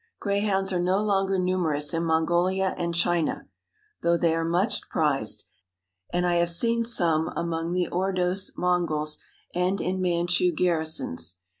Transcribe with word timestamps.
Greyhounds 0.19 0.73
are 0.73 0.79
no 0.79 0.97
longer 0.99 1.37
numerous 1.37 1.93
in 1.93 2.03
Mongolia 2.03 2.73
and 2.75 2.95
China, 2.95 3.47
though 4.01 4.17
they 4.17 4.33
are 4.33 4.43
much 4.43 4.89
prized, 4.89 5.43
and 6.11 6.25
I 6.25 6.37
have 6.37 6.49
seen 6.49 6.83
some 6.83 7.31
among 7.35 7.73
the 7.73 7.87
Ordos 7.87 8.49
Mongols 8.57 9.19
and 9.53 9.79
in 9.79 10.01
Manchu 10.01 10.53
garrisons. 10.53 11.35